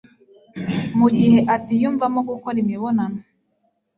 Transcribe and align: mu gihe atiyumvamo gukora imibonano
mu 0.99 1.07
gihe 1.17 1.37
atiyumvamo 1.55 2.19
gukora 2.29 2.57
imibonano 2.63 3.19